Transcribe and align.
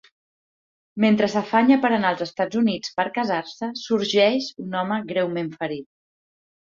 Mentre 1.03 1.27
s'afanya 1.33 1.77
per 1.83 1.91
anar 1.97 2.13
als 2.13 2.25
Estats 2.27 2.59
Units 2.61 2.95
per 3.01 3.07
casar-se, 3.19 3.69
sorgeix 3.83 4.49
un 4.67 4.81
home 4.81 4.99
greument 5.13 5.53
ferit. 5.61 5.89